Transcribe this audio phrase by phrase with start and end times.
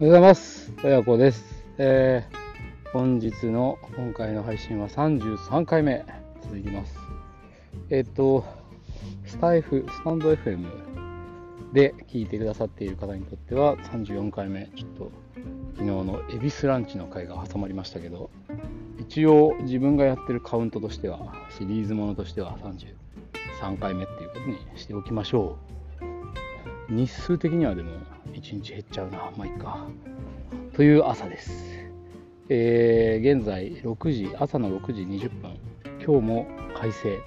[0.00, 0.72] おはようございます。
[0.84, 1.64] 親子です。
[1.76, 6.04] えー、本日の今回の配信は33回目
[6.40, 6.96] 続きます。
[7.90, 8.44] えっ、と、
[9.26, 10.68] スタイフ、スタンド FM
[11.72, 15.12] で聞いてくださっている方にとっては34回目、ちょっと
[15.74, 18.30] 昨日のエビスランチの回が挟まりましたけど、
[19.00, 22.56] 一応自分がやってるカウントとしては、シリーズものとしては
[23.58, 25.78] 33回目っていうことにしておきましょう。
[26.88, 27.90] 日数的にはでも
[28.38, 29.86] 1日減っちゃうな、まあいいか。
[30.74, 31.52] という朝です。
[32.48, 35.58] えー現在6時、朝の6時20分。
[36.04, 37.18] 今日も快晴。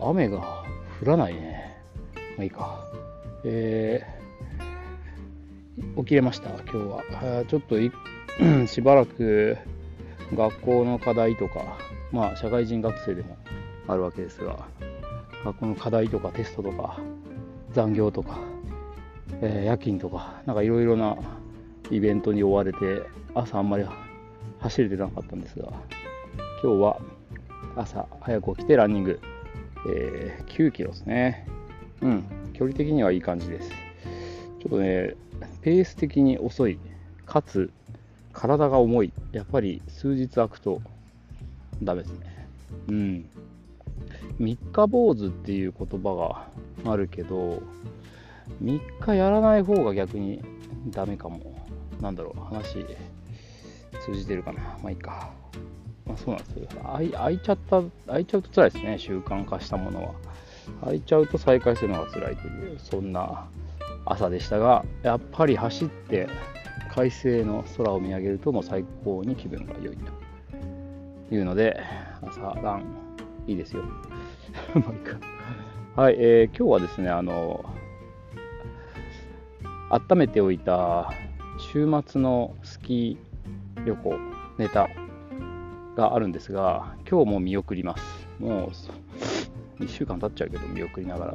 [0.00, 0.64] 雨が
[1.02, 1.76] 降らないね。
[2.36, 2.86] まあいいか。
[3.44, 4.18] えー
[5.96, 7.44] 起きれました、今日は。
[7.46, 7.76] ちょっと
[8.66, 9.56] しばらく
[10.34, 11.78] 学校の課題とか、
[12.12, 13.36] まあ社会人学生でも
[13.86, 14.66] あるわけですが、
[15.44, 16.98] 学校の課題とかテストとか、
[17.72, 18.38] 残業とか、
[19.40, 21.16] えー夜勤とか、なんかいろいろな
[21.90, 23.02] イベントに追われて、
[23.34, 23.84] 朝あんまり
[24.60, 25.68] 走れてなかったんですが、
[26.62, 27.00] 今日は
[27.76, 29.20] 朝早く起きてランニング、
[29.88, 31.46] えー9キロですね。
[32.02, 33.70] うん、距離的にはいい感じです。
[34.60, 35.14] ちょっとね、
[35.62, 36.78] ペース的に遅い、
[37.26, 37.70] かつ
[38.32, 40.80] 体が重い、やっぱり数日空くと
[41.82, 42.48] ダメですね。
[42.88, 43.28] うん。
[44.38, 46.14] 三日坊主っていう言葉
[46.84, 47.62] があるけど、
[48.62, 50.42] 3日やらない方が逆に
[50.88, 51.56] ダメかも。
[52.00, 52.84] なんだろう、話
[54.00, 54.60] 通じてるかな。
[54.82, 55.30] まあいいか。
[56.06, 56.68] まあそうなんですよ。
[56.82, 60.14] 空いいちゃった、空いちゃうと辛いですね、習慣化したものは。
[60.80, 63.48] 空いちゃうと再開するのが辛いという、そんな
[64.04, 66.28] 朝でしたが、やっぱり走って
[66.94, 71.80] 快晴の空を見上げるともう最高に気分が良いというので、
[72.22, 72.84] 朝ラン
[73.46, 73.82] いいですよ。
[74.74, 75.18] まあいいか。
[75.96, 77.64] はい、えー今日はですね、あの、
[79.90, 81.10] 温めておいた
[81.58, 84.18] 週末のスキー旅行
[84.58, 84.88] ネタ
[85.96, 88.02] があるんですが今日も見送ります。
[88.38, 91.32] もう1週間経っちゃうけど見送りながら。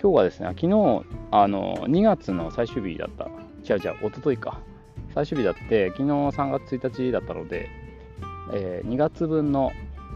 [0.00, 3.26] 今日はですね昨日あの2月の最終日だった。
[3.74, 4.58] 違う違う一昨日か。
[5.14, 7.68] 最終日だって昨日3月1日だったので、
[8.54, 9.70] え2月分の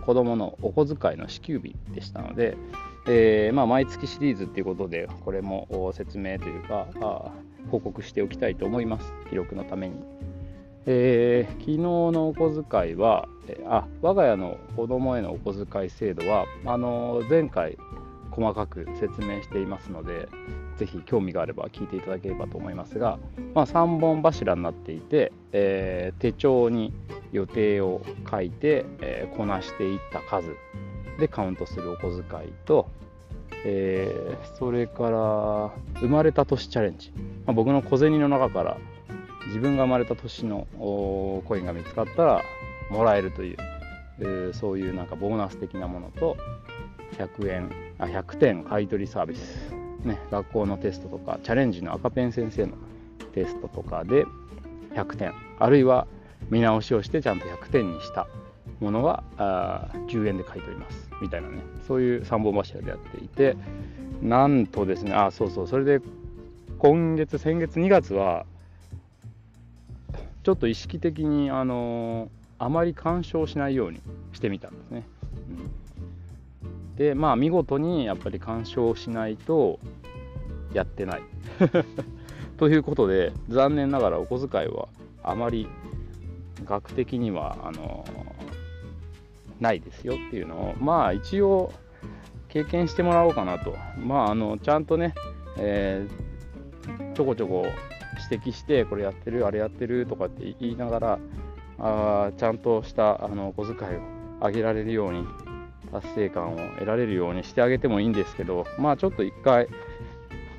[0.06, 2.56] 子供のお小遣いの支給日でしたので、
[3.08, 7.32] えーまあ、毎月シリーズっていうことでこれも説明というかあ
[7.70, 9.12] 報告しておきたいと思います。
[9.28, 9.96] 記録のために、
[10.86, 17.76] えー昨日のお小遣いはえあ我が家の子供へのお小遣い制度はあの前回
[18.30, 20.28] 細かく説明していますので
[20.76, 23.18] ぜひ興味があれば聞いていただければと思いますが、
[23.54, 26.92] まあ、3本柱になっていて、えー手帳に
[27.32, 30.48] 予定を書いて、えーこなしていった数
[31.18, 32.88] でカウントするお小遣いと、
[33.64, 37.12] えーそれから生まれた年チャレンジ、
[37.44, 38.78] まあ、僕の小銭の中から
[39.48, 42.42] 自分が生まれた年のコインが見つかったら
[42.90, 43.56] もらえるという、
[44.20, 46.36] えーそういうなんかボーナス的なものと
[47.18, 49.72] 100円あ100点買い取りサービス、
[50.04, 52.72] ね、学校のテストとかチャレンジの赤ペン先生の
[53.34, 54.24] テストとかで
[54.94, 55.32] 100点。
[55.58, 56.06] あるいは
[56.50, 58.26] 見直しをしてちゃんと100点にした。
[58.80, 61.08] ものはあ10円で買い取ります。
[61.20, 61.58] みたいなね。
[61.86, 63.56] そういう3本柱でやっていて
[64.22, 65.68] なんとですねあそうそう。
[65.68, 66.00] それで
[66.78, 68.44] 今月先月2月は
[70.42, 72.28] ちょっと意識的にあの
[72.58, 74.00] あまり干渉しないように
[74.32, 75.02] してみたんですね、
[76.62, 76.96] うん。
[76.96, 79.78] でまあ見事にやっぱり干渉しないと
[80.72, 81.22] やってない。
[82.58, 84.88] ということで残念ながらお小遣いは
[85.22, 85.68] あまり
[86.64, 88.04] 額的にはあの
[89.60, 91.72] ないですよっていうのをまあ一応
[92.48, 93.76] 経験してもらおうかなと。
[93.98, 95.14] まああのちゃんとね、
[95.58, 96.26] えー
[97.14, 97.66] ちょこちょこ
[98.30, 101.18] 指摘してこれやってるあれやってるとかって言いながら
[101.78, 104.00] あーちゃんとしたあの小遣いを
[104.40, 105.26] あげられるように
[105.92, 109.68] 達成感を得られるようにしてあげてもいいんですけどまあちょっと一回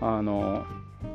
[0.02, 0.66] あの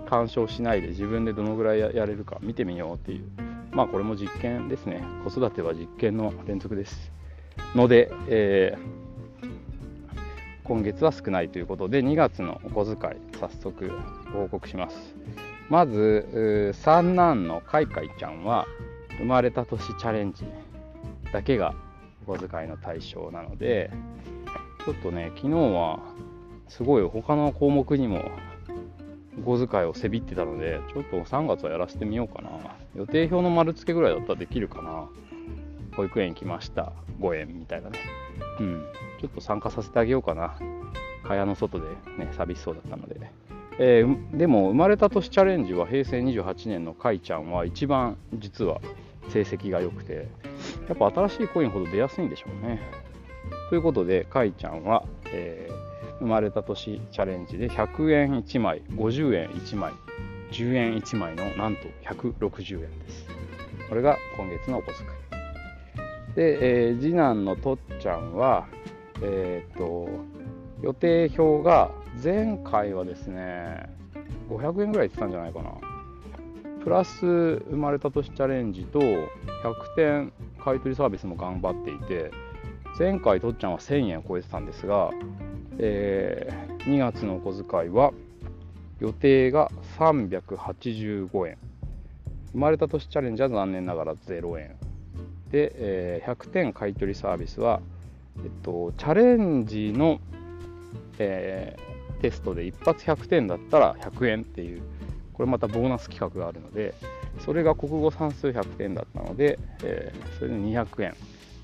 [0.08, 3.24] 干渉しないで自分でどのぐらいやれるか見てみようっていう
[3.70, 5.02] まあこれも実験ですね。
[5.24, 7.10] 子育ては実験の連続です。
[7.74, 8.92] ので、えー
[10.64, 13.90] 今月は少ないということで2月のお小遣い早速
[14.32, 15.14] 報告します。
[15.68, 18.66] まず三男のカイカイちゃんは
[19.18, 20.44] 生まれた年チャレンジ
[21.32, 21.74] だけが
[22.26, 23.90] お小遣いの対象なので
[24.86, 25.98] ちょっとね昨日は
[26.68, 28.30] すごい他の項目にも
[29.44, 32.50] お小遣いをせびってたのでちょっと3月はやらせてみようかな。
[32.94, 35.08] 予定表の丸付けぐらいだったらできるかな。
[35.96, 37.98] 保育園行きました5円みたいなね
[38.60, 38.84] うん
[39.20, 40.56] ちょっと参加させてあげようかな
[41.24, 41.86] 蚊帳の外で
[42.18, 43.12] ね寂しそうだったので
[43.78, 48.80] えー、でも生まれた年チャレンジは平成28年のかいちゃんは一番実は
[49.30, 50.28] 成績が良くて
[50.88, 52.80] やっぱ新しいコインほど出やすいんでしょうね。
[53.70, 59.92] ということでかいちゃんは、えー、生まれた年チャレンジで100円1枚50円1枚
[60.50, 63.26] 10円1枚のなんと160円です。
[63.88, 65.21] これが今月のお小遣い。
[66.34, 68.66] で、えー、次男のとっちゃんは、
[69.22, 70.08] えー、っと
[70.82, 71.90] 予定表が
[72.22, 73.88] 前回はですね
[74.48, 75.72] 500円ぐらい言ってたんじゃないかな。
[76.82, 79.28] プラス生まれた年チャレンジと100
[79.94, 82.32] 点買取サービスも頑張っていて
[82.98, 85.10] 前回とっちゃんは1000円超えてたんですが、
[85.78, 88.12] えー、2月のお小遣いは
[88.98, 91.58] 予定が385円。
[92.52, 94.76] 生まれた年チャレンジは残念ながら0円。
[95.52, 97.80] で、え、100点買取サービスは、
[98.42, 100.20] えっと、チャレンジの、
[101.18, 104.82] えー、テストで一発100点だったら100円っていう
[105.34, 106.94] これまたボーナス企画があるので
[107.40, 111.14] それが国語算数100点だったので、えー、それで200円。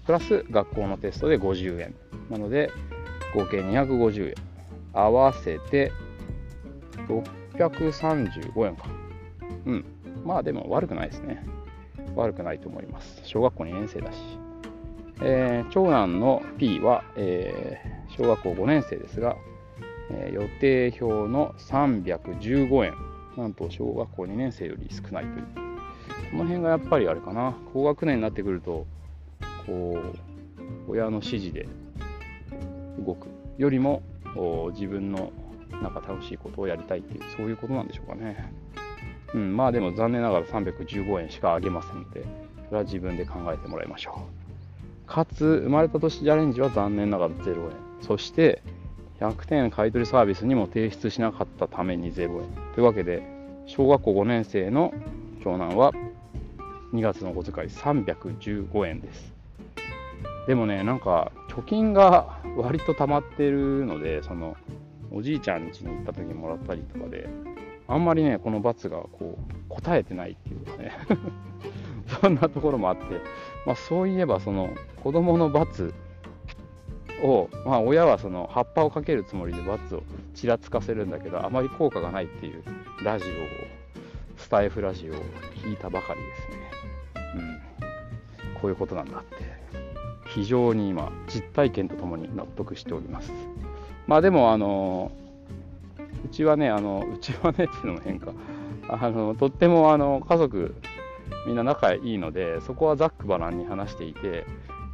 [0.06, 1.94] プラス学校のテストで50円。
[2.31, 2.70] なので
[3.35, 4.35] 合計250円。
[4.94, 5.93] 合わせて
[7.06, 8.87] 635円か。
[9.67, 9.85] うん。
[10.25, 11.44] まあでも悪くないですね。
[12.20, 13.20] 悪くないと思います。
[13.25, 14.19] 小学校2年生だし、
[15.20, 19.37] えー、長男の P は、えー、小学校5年生ですが、
[20.11, 22.94] えー、予定表の315円。
[23.37, 25.47] なんと小学校2年生より少ないという。
[26.32, 27.55] この辺がやっぱりあれかな。
[27.73, 28.87] 高学年になってくると
[29.64, 30.03] こ
[30.88, 31.69] う親の指示で
[33.05, 33.29] 動く。
[33.59, 34.03] よりも
[34.75, 35.32] 自分の
[35.82, 38.53] なんか楽しいことをやりたいっていうそういうことなんでしょうかね。
[39.35, 42.25] うん、まあでも残念ながら315円しかあげませんので
[42.69, 44.27] それは自分で考えてもらいましょ
[45.07, 45.09] う。
[45.09, 47.71] かつ生まれた年チャレンジは残念ながら0円。
[48.03, 48.63] そして
[49.21, 52.49] 100点買取サービスにも提出しなかったために0円。
[52.75, 53.23] というわけで
[53.67, 54.93] 小学校5年生の
[55.43, 55.93] 長男は
[56.93, 59.33] 2月のお小遣い315円です。
[60.47, 64.57] でもねなんか貯金が割と溜まってるのでその
[65.11, 67.29] おじいちゃん家に行った時にもらったりとかで
[67.88, 70.93] あんまりねこの罰がこう答えてないっていうかね。
[72.23, 73.02] そんなところもあって、
[73.67, 74.70] まあ、そういえばその
[75.02, 75.93] 子供の罰
[77.23, 80.02] を、まあ、親はその葉っぱをかけるつもりで罰を
[80.35, 82.62] ちらつかせるんだけどあまり効果がないっていう
[83.05, 83.31] ラジオを
[84.38, 85.17] スタイフラジオを
[85.62, 86.56] 聞いたばかりですね。
[87.35, 89.58] うん、こういうことなんだって。
[90.29, 93.32] 非常に今実体験とともに納得しております。
[94.06, 95.11] まあでもあの
[96.25, 98.32] うちはねあのうちはねっていうのも変か。
[98.91, 100.75] あのとってもあの家族
[101.47, 104.47] みんな仲いいのでそこはざっくばらんに話していて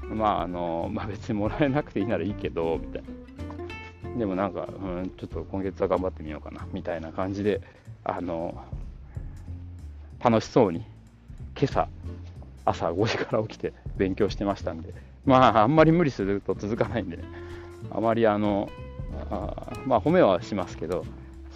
[0.02, 4.18] まああの、まあ、別にもらえなくていいならいいけどみたいな。
[4.18, 7.60] でもなんか、うん、ちょっと今月は頑張ってみようかなみたいな感じで
[8.04, 8.54] あの
[10.22, 10.84] 楽しそうに
[11.56, 11.88] 今朝
[12.64, 14.94] 朝5時から起きて勉強してましたんで、
[15.24, 17.18] まあ、あんまり無理すると続かないんで、
[17.90, 18.70] あまりあの、
[19.30, 21.04] あまあ、褒めはしますけど、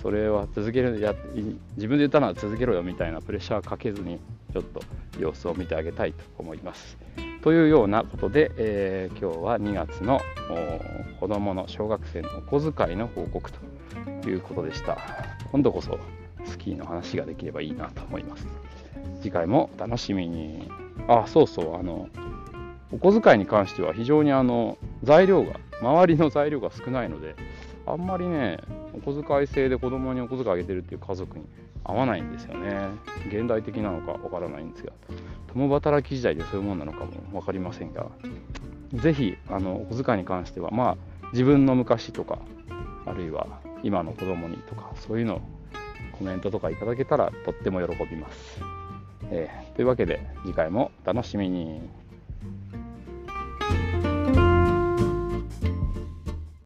[0.03, 1.15] それは続けるや、
[1.77, 4.21] 自分で言ったのは続けろよみたいなプレッシャーかけずに、
[4.53, 4.81] ちょっと
[5.19, 6.97] 様子を見てあげたいと思います。
[7.43, 10.21] というようなことで、えー、今日は2月の
[11.21, 13.51] 子どもの小学生のお小遣いの報告
[14.23, 14.99] ということでした。
[15.51, 15.99] 今度こそ
[16.45, 18.47] スキーの話ができればいいなと思います。
[19.21, 20.69] 次回もお楽しみに。
[21.09, 22.09] あ、そうそう、あの、
[22.93, 27.37] お小遣いに関しては非常にあの材料が、周りの材料が少ないので、
[27.91, 28.59] あんまりね、
[28.93, 31.45] お小遣い制で子供にお小遣いあげてるっていう家族に
[31.85, 32.89] 合わないんですよね。
[33.29, 34.93] 現代的なのかわからないんですが、
[35.53, 38.07] 共働き時代でそういうもんなのかも分かりませんが、
[38.93, 40.97] ぜひ、あの、お小遣いに関しては、まあ、
[41.33, 42.39] 自分の昔とか、
[43.07, 43.47] あるいは
[43.83, 45.41] 今の子供にとか、そういうのを
[46.13, 48.61] コメントとかいただけたらとっても喜びます。
[49.31, 51.81] えー、というわけで次回もお楽しみに。